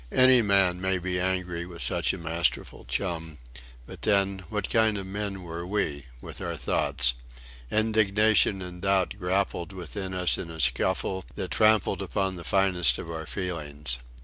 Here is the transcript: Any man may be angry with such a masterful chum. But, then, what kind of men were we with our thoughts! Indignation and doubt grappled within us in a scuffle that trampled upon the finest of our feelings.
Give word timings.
Any 0.11 0.41
man 0.41 0.81
may 0.81 0.97
be 0.97 1.19
angry 1.19 1.67
with 1.67 1.83
such 1.83 2.11
a 2.11 2.17
masterful 2.17 2.85
chum. 2.85 3.37
But, 3.85 4.01
then, 4.01 4.39
what 4.49 4.67
kind 4.67 4.97
of 4.97 5.05
men 5.05 5.43
were 5.43 5.63
we 5.63 6.07
with 6.21 6.41
our 6.41 6.57
thoughts! 6.57 7.13
Indignation 7.69 8.63
and 8.63 8.81
doubt 8.81 9.13
grappled 9.19 9.73
within 9.73 10.15
us 10.15 10.39
in 10.39 10.49
a 10.49 10.59
scuffle 10.59 11.23
that 11.35 11.51
trampled 11.51 12.01
upon 12.01 12.35
the 12.35 12.43
finest 12.43 12.97
of 12.97 13.11
our 13.11 13.27
feelings. 13.27 13.99